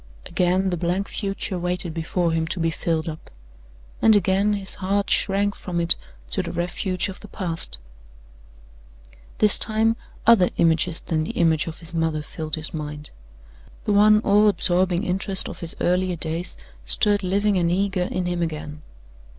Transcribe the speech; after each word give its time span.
Again 0.25 0.71
the 0.71 0.77
blank 0.77 1.07
future 1.07 1.59
waited 1.59 1.93
before 1.93 2.31
him 2.31 2.47
to 2.47 2.59
be 2.59 2.71
filled 2.71 3.07
up; 3.07 3.29
and 4.01 4.15
again 4.15 4.53
his 4.53 4.73
heart 4.81 5.11
shrank 5.11 5.53
from 5.53 5.79
it 5.79 5.95
to 6.31 6.41
the 6.41 6.51
refuge 6.51 7.07
of 7.07 7.19
the 7.19 7.27
past. 7.27 7.77
This 9.37 9.59
time 9.59 9.95
other 10.25 10.49
images 10.57 10.99
than 11.01 11.23
the 11.23 11.33
image 11.37 11.67
of 11.67 11.77
his 11.77 11.93
mother 11.93 12.23
filled 12.23 12.55
his 12.55 12.73
mind. 12.73 13.11
The 13.83 13.93
one 13.93 14.21
all 14.21 14.47
absorbing 14.47 15.03
interest 15.03 15.47
of 15.47 15.59
his 15.59 15.75
earlier 15.79 16.15
days 16.15 16.57
stirred 16.83 17.21
living 17.21 17.59
and 17.59 17.69
eager 17.69 18.01
in 18.01 18.25
him 18.25 18.41
again. 18.41 18.81